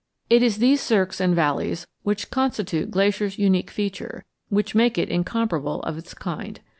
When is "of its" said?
5.83-6.15